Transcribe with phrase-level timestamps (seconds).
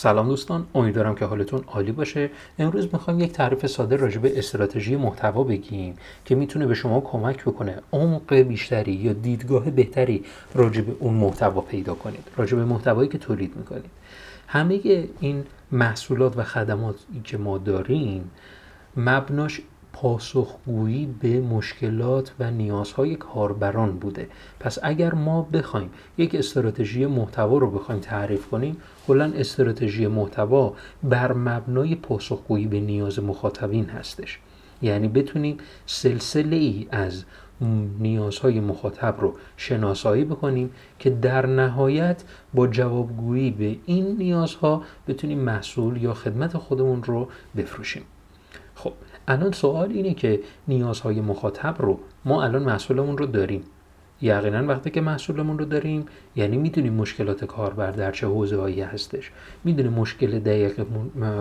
[0.00, 2.30] سلام دوستان امیدوارم که حالتون عالی باشه.
[2.58, 7.44] امروز می‌خوایم یک تعریف ساده راجع به استراتژی محتوا بگیم که می‌تونه به شما کمک
[7.44, 10.24] بکنه عمق بیشتری یا دیدگاه بهتری
[10.54, 13.90] راجع به اون محتوا پیدا کنید راجع به محتوایی که تولید می‌کنید.
[14.46, 14.80] همه
[15.20, 18.30] این محصولات و خدماتی که ما داریم
[18.96, 19.60] مبناش
[19.92, 24.28] پاسخگویی به مشکلات و نیازهای کاربران بوده.
[24.60, 28.76] پس اگر ما بخوایم یک استراتژی محتوا رو بخوایم تعریف کنیم
[29.06, 34.38] کلا استراتژی محتوا بر مبنای پاسخگویی به نیاز مخاطبین هستش.
[34.82, 37.24] یعنی بتونیم سلسله ای از
[38.00, 42.24] نیازهای مخاطب رو شناسایی بکنیم که در نهایت
[42.54, 48.02] با جوابگویی به این نیازها بتونیم محصول یا خدمت خودمون رو بفروشیم.
[48.80, 48.92] خب
[49.28, 53.64] الان سوال اینه که نیازهای مخاطب رو ما الان محصولمون رو داریم.
[54.22, 59.30] یقینا وقتی که محصولمون رو داریم یعنی می‌دونیم مشکلات کاربر در چه حوزه هایی هستش.
[59.64, 60.86] می‌دونیم مشکل دقیق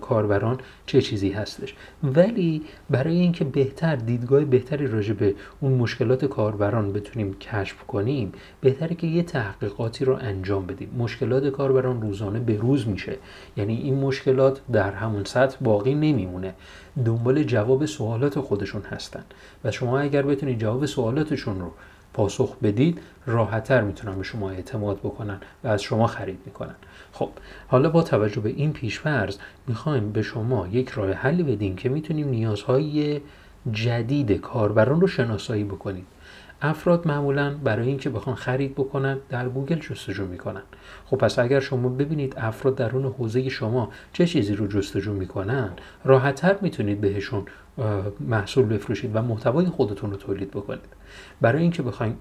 [0.00, 1.74] کاربران چه چیزی هستش.
[2.02, 8.94] ولی برای اینکه بهتر دیدگاه بهتری راجع به اون مشکلات کاربران بتونیم کشف کنیم بهتره
[8.94, 10.90] که یه تحقیقاتی رو انجام بدیم.
[10.98, 13.16] مشکلات کاربران روزانه به روز میشه.
[13.56, 16.54] یعنی این مشکلات در همون سطح باقی نمیمونه.
[17.04, 19.24] دنبال جواب سوالات خودشون هستن.
[19.64, 21.72] و شما اگر بتونید جواب سوالاتشون رو
[22.14, 26.74] پاسخ بدید راحتتر می‌تونن به شما اعتماد بکنن و از شما خرید می‌کنن.
[27.12, 27.30] خب
[27.68, 32.28] حالا با توجه به این پیشفرض می‌خوایم به شما یک راه حلی بدیم که می‌تونیم
[32.28, 33.20] نیازهای
[33.72, 36.06] جدید کاربران رو شناسایی بکنید
[36.64, 40.62] افراد معمولا برای اینکه بخوان خرید بکنن در گوگل جستجو می‌کنن.
[41.06, 45.70] خب پس اگر شما ببینید افراد درون حوزه شما چه چیزی رو جستجو می‌کنن
[46.04, 47.44] راحتتر می‌تونید بهشون
[48.20, 50.80] محصول بفروشید و محتوای خودتون رو تولید بکنید.
[51.40, 52.16] برای اینکه بخواید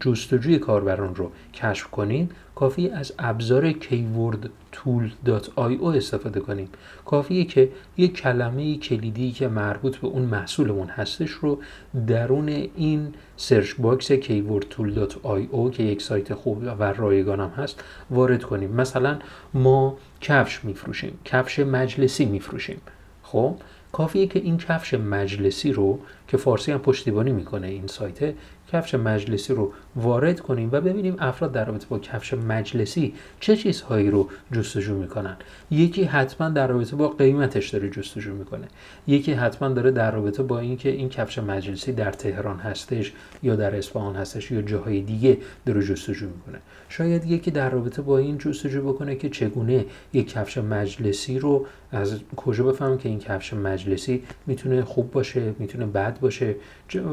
[0.00, 6.68] جستجوی کاربران رو کشف کنید کافیه از ابزار keywordtool.io استفاده کنیم
[7.06, 11.58] کافیه که یک کلمه کلیدی که مربوط به اون محصولمون هستش رو
[12.06, 18.70] درون این search box keywordtool.io که یک سایت خوب و رایگانم هست وارد کنیم.
[18.70, 19.18] مثلا
[19.54, 22.80] ما کفش میفروشیم کفش مجلسی میفروشیم.
[23.22, 23.56] خب
[23.92, 25.98] کافیه که این کفش مجلسی رو
[26.28, 28.34] که فارسی هم پشتیبانی می‌کنه این سایت
[28.72, 34.10] کفش مجلسی رو وارد کنیم و ببینیم افراد در رابطه با کفش مجلسی چه چیزهایی
[34.10, 35.36] رو جستجو می‌کنن.
[35.70, 38.66] یکی حتما در رابطه با قیمتش داره جستجو می‌کنه.
[39.06, 43.12] یکی حتما داره در رابطه با اینکه این کفش مجلسی در تهران هستش
[43.42, 46.58] یا در اصفهان هستش یا جاهای دیگه داره جستجو می‌کنه.
[46.88, 52.20] شاید یکی در رابطه با این جستجو بکنه که چگونه یک کفش مجلسی رو از
[52.36, 56.56] کجا بفهمم که این کفش مجلسی می‌تونه خوب باشه می‌تونه بد باشه.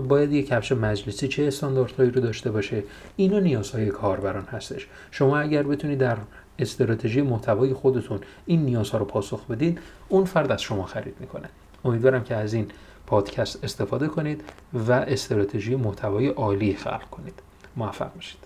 [0.07, 2.83] باید یک کفش مجلسی چه استانداردهایی رو داشته باشه.
[3.15, 4.87] اینا نیازهای کاربران هستش.
[5.11, 6.17] شما اگر بتونید در
[6.59, 9.79] استراتژی محتوای خودتون این نیازها رو پاسخ بدید
[10.09, 11.49] اون فرد از شما خرید می‌کنه.
[11.85, 12.67] امیدوارم که از این
[13.07, 17.33] پادکست استفاده کنید و استراتژی محتوای عالی خلق کنید.
[17.75, 18.39] موفق باشید.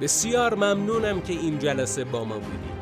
[0.00, 2.81] بسیار ممنونم که این جلسه با ما بودید.